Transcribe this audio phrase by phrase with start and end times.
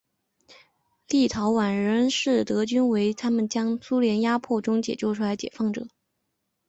[1.09, 5.85] 立陶宛人视德军为将他们从苏联的压迫中救出来的解放者。